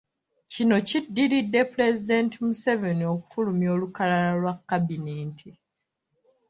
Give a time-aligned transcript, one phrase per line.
[0.51, 5.49] Kino kiddiridde Pulezidenti Museveni okufulumya olukalala lwa kabineeti.